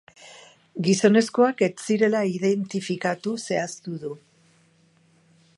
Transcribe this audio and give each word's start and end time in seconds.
Gizonezkoak 0.87 1.61
ez 1.67 1.75
zirela 1.89 2.23
identifikatu 2.39 3.37
zehaztu 3.49 4.03
du. 4.07 4.17